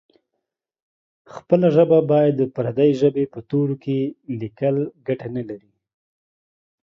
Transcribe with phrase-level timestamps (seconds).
[1.33, 3.97] خپله ژبه باید د پردۍ ژبې په تورو کې
[4.41, 4.75] لیکل
[5.07, 5.71] ګټه نه لري.